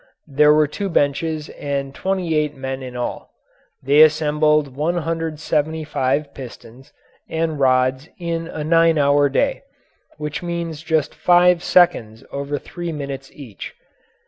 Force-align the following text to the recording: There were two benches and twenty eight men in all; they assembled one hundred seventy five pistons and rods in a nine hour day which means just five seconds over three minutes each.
There 0.25 0.51
were 0.51 0.65
two 0.65 0.89
benches 0.89 1.49
and 1.49 1.93
twenty 1.93 2.33
eight 2.35 2.55
men 2.55 2.81
in 2.81 2.95
all; 2.97 3.35
they 3.83 4.01
assembled 4.01 4.75
one 4.75 4.97
hundred 4.97 5.39
seventy 5.39 5.83
five 5.83 6.33
pistons 6.33 6.91
and 7.29 7.59
rods 7.59 8.09
in 8.17 8.47
a 8.47 8.63
nine 8.63 8.97
hour 8.97 9.29
day 9.29 9.61
which 10.17 10.41
means 10.41 10.81
just 10.81 11.13
five 11.13 11.63
seconds 11.63 12.23
over 12.31 12.57
three 12.57 12.91
minutes 12.91 13.31
each. 13.31 13.75